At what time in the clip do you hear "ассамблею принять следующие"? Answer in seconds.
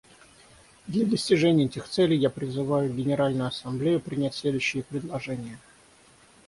3.49-4.81